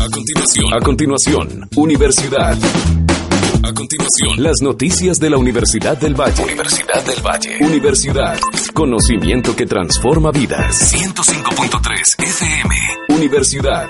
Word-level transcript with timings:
A 0.00 0.08
continuación, 0.10 0.74
a 0.74 0.80
continuación, 0.80 1.68
Universidad. 1.76 2.56
A 3.64 3.72
continuación, 3.74 4.42
las 4.42 4.62
noticias 4.62 5.18
de 5.18 5.30
la 5.30 5.38
Universidad 5.38 5.98
del 5.98 6.14
Valle. 6.14 6.44
Universidad 6.44 7.04
del 7.04 7.20
Valle. 7.20 7.56
Universidad. 7.60 8.38
Conocimiento 8.72 9.56
que 9.56 9.66
transforma 9.66 10.30
vidas. 10.30 10.94
105.3 10.94 12.22
FM. 12.22 12.74
Universidad. 13.08 13.88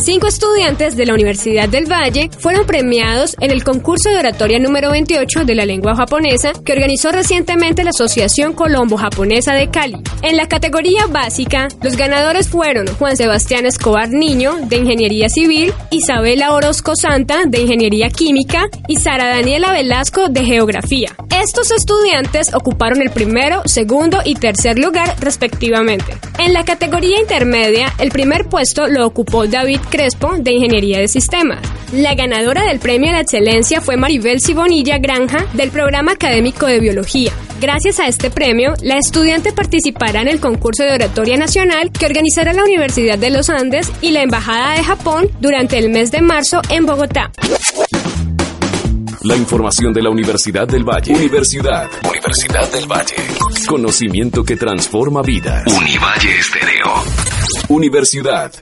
Cinco 0.00 0.28
estudiantes 0.28 0.96
de 0.96 1.06
la 1.06 1.14
Universidad 1.14 1.68
del 1.68 1.86
Valle 1.86 2.30
fueron 2.38 2.64
premiados 2.64 3.36
en 3.40 3.50
el 3.50 3.64
concurso 3.64 4.10
de 4.10 4.18
oratoria 4.18 4.58
número 4.58 4.90
28 4.90 5.44
de 5.44 5.54
la 5.54 5.64
lengua 5.64 5.96
japonesa 5.96 6.52
que 6.64 6.72
organizó 6.72 7.10
recientemente 7.10 7.84
la 7.84 7.90
Asociación 7.90 8.52
Colombo-Japonesa 8.52 9.54
de 9.54 9.70
Cali. 9.70 10.02
En 10.22 10.36
la 10.36 10.46
categoría 10.46 11.06
básica, 11.08 11.66
los 11.82 11.96
ganadores 11.96 12.48
fueron 12.48 12.86
Juan 12.86 13.16
Sebastián 13.16 13.66
Escobar 13.66 14.08
Niño, 14.08 14.54
de 14.68 14.76
Ingeniería 14.76 15.28
Civil, 15.28 15.72
Isabela 15.90 16.52
Orozco 16.52 16.94
Santa, 16.94 17.40
de 17.44 17.62
Ingeniería 17.62 18.08
Química, 18.08 18.68
y 18.86 18.98
Sara 18.98 19.26
Daniela 19.26 19.72
Velasco, 19.72 20.28
de 20.28 20.44
Geografía. 20.44 21.16
Estos 21.42 21.72
estudiantes 21.72 22.54
ocuparon 22.54 23.02
el 23.02 23.10
primero, 23.10 23.62
segundo 23.64 24.18
y 24.24 24.36
tercer 24.36 24.78
lugar 24.78 25.16
respectivamente. 25.18 26.16
En 26.38 26.52
la 26.52 26.64
categoría 26.64 27.18
intermedia, 27.18 27.92
el 27.98 28.10
primer 28.10 28.48
puesto 28.48 28.86
lo 28.86 29.04
ocupó 29.04 29.48
David 29.48 29.80
Crespo, 29.90 30.36
de 30.38 30.52
Ingeniería 30.52 31.00
de 31.00 31.08
Sistemas. 31.08 31.58
La 31.92 32.14
ganadora 32.14 32.62
del 32.62 32.78
premio 32.78 33.10
a 33.10 33.14
la 33.14 33.20
excelencia 33.22 33.80
fue 33.80 33.96
Maribel 33.96 34.38
Sibonilla 34.38 34.98
Granja, 34.98 35.46
del 35.52 35.70
programa 35.70 36.12
académico 36.12 36.66
de 36.66 36.78
Biología. 36.78 37.32
Gracias 37.62 38.00
a 38.00 38.08
este 38.08 38.28
premio, 38.28 38.74
la 38.82 38.98
estudiante 38.98 39.52
participará 39.52 40.20
en 40.20 40.26
el 40.26 40.40
concurso 40.40 40.82
de 40.82 40.94
oratoria 40.94 41.36
nacional 41.36 41.92
que 41.92 42.06
organizará 42.06 42.52
la 42.52 42.64
Universidad 42.64 43.16
de 43.16 43.30
los 43.30 43.48
Andes 43.50 43.88
y 44.00 44.10
la 44.10 44.20
Embajada 44.22 44.74
de 44.74 44.82
Japón 44.82 45.30
durante 45.40 45.78
el 45.78 45.88
mes 45.88 46.10
de 46.10 46.22
marzo 46.22 46.60
en 46.70 46.86
Bogotá. 46.86 47.30
La 49.22 49.36
información 49.36 49.92
de 49.92 50.02
la 50.02 50.10
Universidad 50.10 50.66
del 50.66 50.82
Valle. 50.82 51.14
Universidad. 51.14 51.88
Universidad 52.10 52.68
del 52.72 52.90
Valle. 52.90 53.14
Conocimiento 53.68 54.42
que 54.42 54.56
transforma 54.56 55.22
vidas. 55.22 55.62
Univalle 55.72 56.38
Estéreo. 56.40 56.92
Universidad. 57.68 58.52